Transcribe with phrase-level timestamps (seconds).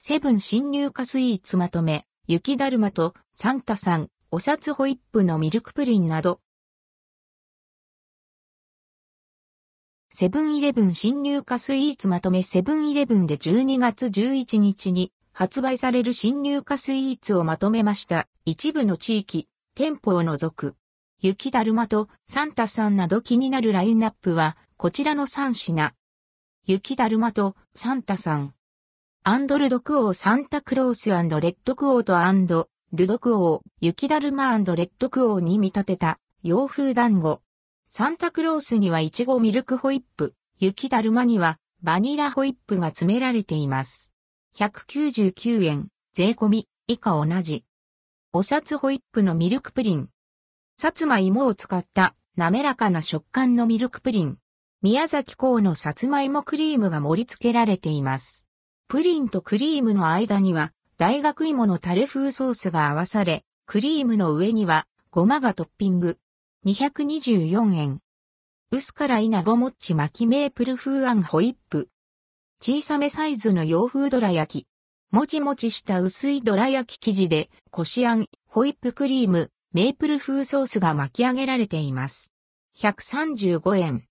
[0.00, 6.40] セブン新入荷スイーツまとめ、雪だるまとサンタさん、お札ホイップのミルクプリンなど。
[10.10, 18.28] セブンイレブン新入荷スイーツまとめセブンイレブンで12月11日に発売される新入荷スイーツをまとめました。
[18.44, 20.76] 一部の地域、店舗を除く。
[21.20, 25.92] 雪だるまとサンタさんなど気になるラインナップはこちらの3品。
[26.64, 28.54] 雪だるまとサンタさん。
[29.30, 37.42] アンドルドクオーサンタクロースレッドクオーとアンドルドクオー雪だるまレッドクオーに見立てた洋風団子。
[37.88, 44.10] サンタクロースにはイチゴミルクホイップ、雪だるまにはバニラホイップが詰められています。
[44.56, 47.66] 199円、税込み、以下同じ。
[48.32, 50.08] おさつホイップのミルクプリン。
[50.78, 54.38] さつまいもを使った滑らかな食感のミルクプリン。
[54.80, 58.47] 宮崎港のさつまいもクリームが盛り付けられています。
[58.88, 66.16] プリンとクリームの間には大学芋のタレ風ソースが合わされ、クリームの上にはごまがトッピング。
[66.64, 68.00] 224円。
[68.70, 71.90] 薄辛いなごもっち巻きメープル風あんホイップ。
[72.62, 74.66] 小さめサイズの洋風どら焼き。
[75.10, 82.32] もちもちした薄いどら焼き生地で、こしあん、ホイップクリーム、メープル風ソースが巻き上げられています。
[82.78, 84.04] 135円。